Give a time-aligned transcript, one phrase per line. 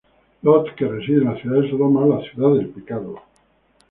[0.47, 3.21] Lot, que reside en el ciudad de Sodoma, la ciudad del pecado.